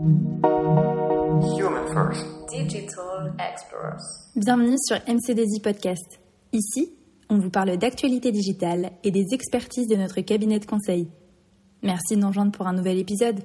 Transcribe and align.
Human 0.00 1.86
First. 1.92 2.24
Digital 2.48 3.34
Explorers. 3.38 4.30
Bienvenue 4.34 4.78
sur 4.82 4.96
MCDZ 5.06 5.60
Podcast. 5.62 6.18
Ici, 6.54 6.94
on 7.28 7.36
vous 7.36 7.50
parle 7.50 7.76
d'actualité 7.76 8.32
digitale 8.32 8.92
et 9.04 9.10
des 9.10 9.26
expertises 9.32 9.88
de 9.88 9.96
notre 9.96 10.22
cabinet 10.22 10.58
de 10.58 10.64
conseil. 10.64 11.08
Merci 11.82 12.16
de 12.16 12.20
nous 12.20 12.28
rejoindre 12.28 12.52
pour 12.52 12.66
un 12.66 12.72
nouvel 12.72 12.98
épisode. 12.98 13.40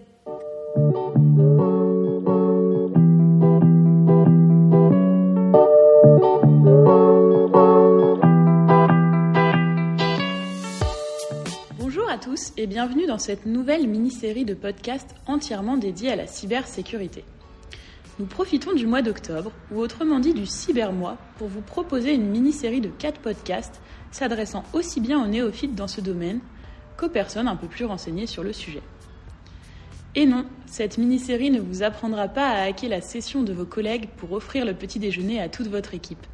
À 12.16 12.18
tous 12.18 12.54
et 12.56 12.66
bienvenue 12.66 13.08
dans 13.08 13.18
cette 13.18 13.46
nouvelle 13.46 13.90
mini-série 13.90 14.46
de 14.46 14.54
podcasts 14.54 15.16
entièrement 15.28 15.76
dédiée 15.76 16.14
à 16.14 16.16
la 16.16 16.28
cybersécurité. 16.28 17.26
Nous 18.20 18.26
profitons 18.26 18.72
du 18.72 18.88
mois 18.88 19.02
d'octobre, 19.02 19.52
ou 19.70 19.80
autrement 19.80 20.22
dit 20.22 20.34
du 20.34 20.46
cybermois, 20.46 21.18
pour 21.38 21.50
vous 21.50 21.60
proposer 21.60 22.14
une 22.14 22.30
mini-série 22.30 22.80
de 22.80 22.88
4 22.88 23.20
podcasts 23.20 23.82
s'adressant 24.12 24.64
aussi 24.72 25.02
bien 25.02 25.22
aux 25.22 25.28
néophytes 25.28 25.76
dans 25.76 25.90
ce 25.90 26.00
domaine 26.00 26.40
qu'aux 26.96 27.10
personnes 27.10 27.50
un 27.50 27.58
peu 27.58 27.68
plus 27.68 27.84
renseignées 27.84 28.28
sur 28.28 28.44
le 28.44 28.54
sujet. 28.54 28.82
Et 30.16 30.26
non, 30.26 30.46
cette 30.68 30.98
mini-série 30.98 31.52
ne 31.52 31.60
vous 31.60 31.84
apprendra 31.84 32.30
pas 32.30 32.48
à 32.48 32.62
hacker 32.62 32.90
la 32.90 33.02
session 33.02 33.44
de 33.44 33.52
vos 33.52 33.66
collègues 33.66 34.08
pour 34.16 34.32
offrir 34.32 34.64
le 34.64 34.74
petit 34.74 35.00
déjeuner 35.00 35.42
à 35.42 35.50
toute 35.50 35.68
votre 35.68 35.94
équipe. 35.94 36.26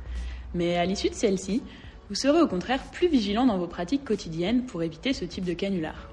Mais 0.54 0.78
à 0.78 0.86
l'issue 0.86 1.10
de 1.10 1.16
celle-ci, 1.16 1.64
vous 2.12 2.16
serez 2.16 2.42
au 2.42 2.48
contraire 2.48 2.84
plus 2.92 3.08
vigilant 3.08 3.46
dans 3.46 3.58
vos 3.58 3.68
pratiques 3.68 4.04
quotidiennes 4.04 4.66
pour 4.66 4.84
éviter 4.84 5.14
ce 5.14 5.24
type 5.24 5.46
de 5.46 5.54
canular. 5.54 6.10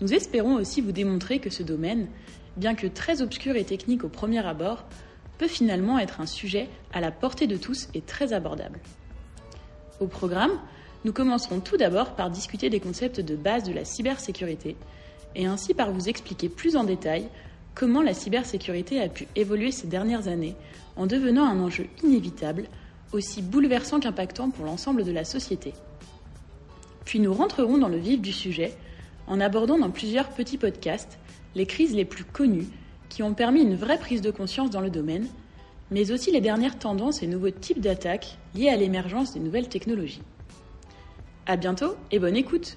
Nous 0.00 0.12
espérons 0.12 0.56
aussi 0.56 0.80
vous 0.80 0.90
démontrer 0.90 1.38
que 1.38 1.50
ce 1.50 1.62
domaine, 1.62 2.08
bien 2.56 2.74
que 2.74 2.88
très 2.88 3.22
obscur 3.22 3.54
et 3.54 3.62
technique 3.62 4.02
au 4.02 4.08
premier 4.08 4.44
abord, 4.44 4.82
peut 5.38 5.46
finalement 5.46 6.00
être 6.00 6.20
un 6.20 6.26
sujet 6.26 6.68
à 6.92 7.00
la 7.00 7.12
portée 7.12 7.46
de 7.46 7.56
tous 7.56 7.86
et 7.94 8.00
très 8.00 8.32
abordable. 8.32 8.80
Au 10.00 10.08
programme, 10.08 10.58
nous 11.04 11.12
commencerons 11.12 11.60
tout 11.60 11.76
d'abord 11.76 12.16
par 12.16 12.28
discuter 12.28 12.68
des 12.68 12.80
concepts 12.80 13.20
de 13.20 13.36
base 13.36 13.62
de 13.62 13.72
la 13.72 13.84
cybersécurité 13.84 14.74
et 15.36 15.46
ainsi 15.46 15.74
par 15.74 15.92
vous 15.92 16.08
expliquer 16.08 16.48
plus 16.48 16.74
en 16.74 16.82
détail 16.82 17.28
comment 17.76 18.02
la 18.02 18.14
cybersécurité 18.14 19.00
a 19.00 19.08
pu 19.08 19.28
évoluer 19.36 19.70
ces 19.70 19.86
dernières 19.86 20.26
années 20.26 20.56
en 20.96 21.06
devenant 21.06 21.44
un 21.44 21.60
enjeu 21.60 21.86
inévitable, 22.02 22.64
aussi 23.12 23.42
bouleversant 23.42 24.00
qu'impactant 24.00 24.50
pour 24.50 24.64
l'ensemble 24.64 25.04
de 25.04 25.12
la 25.12 25.24
société. 25.24 25.74
Puis 27.04 27.20
nous 27.20 27.32
rentrerons 27.32 27.78
dans 27.78 27.88
le 27.88 27.96
vif 27.96 28.20
du 28.20 28.32
sujet 28.32 28.74
en 29.26 29.40
abordant 29.40 29.78
dans 29.78 29.90
plusieurs 29.90 30.28
petits 30.28 30.58
podcasts 30.58 31.18
les 31.54 31.66
crises 31.66 31.94
les 31.94 32.04
plus 32.04 32.24
connues 32.24 32.68
qui 33.08 33.22
ont 33.22 33.34
permis 33.34 33.62
une 33.62 33.74
vraie 33.74 33.98
prise 33.98 34.20
de 34.20 34.30
conscience 34.30 34.70
dans 34.70 34.80
le 34.80 34.90
domaine, 34.90 35.26
mais 35.90 36.12
aussi 36.12 36.30
les 36.30 36.40
dernières 36.40 36.78
tendances 36.78 37.22
et 37.22 37.26
nouveaux 37.26 37.50
types 37.50 37.80
d'attaques 37.80 38.38
liés 38.54 38.68
à 38.68 38.76
l'émergence 38.76 39.32
des 39.32 39.40
nouvelles 39.40 39.68
technologies. 39.68 40.22
À 41.46 41.56
bientôt 41.56 41.96
et 42.10 42.18
bonne 42.18 42.36
écoute! 42.36 42.76